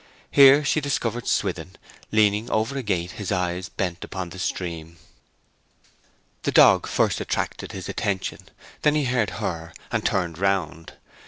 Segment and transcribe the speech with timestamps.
[0.31, 1.75] Here she discovered Swithin,
[2.11, 4.97] leaning over a gate, his eyes bent upon the stream.
[6.41, 8.49] The dog first attracted his attention;
[8.81, 10.93] then he heard her, and turned round.